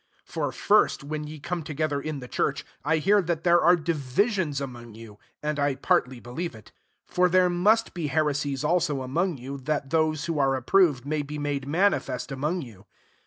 18 0.23 0.23
For 0.25 0.51
first, 0.51 1.03
when 1.03 1.25
ye 1.27 1.39
come 1.39 1.61
together 1.61 2.01
in 2.01 2.21
the 2.21 2.27
church, 2.27 2.65
I 2.83 2.97
hear 2.97 3.21
that 3.21 3.43
there 3.43 3.61
are 3.61 3.75
divisions 3.75 4.59
among 4.59 4.95
you: 4.95 5.19
and 5.43 5.59
I 5.59 5.75
partly 5.75 6.19
believe 6.19 6.55
it. 6.55 6.71
19 7.09 7.15
For 7.15 7.29
there 7.29 7.51
must 7.51 7.93
be 7.93 8.07
heresies 8.07 8.63
also 8.63 9.03
among 9.03 9.37
you; 9.37 9.59
that 9.59 9.91
those 9.91 10.25
who 10.25 10.39
are 10.39 10.57
ap 10.57 10.65
proved 10.65 11.05
may 11.05 11.21
be 11.21 11.37
made 11.37 11.67
manifest 11.67 12.31
among 12.31 12.63
you. 12.63 12.87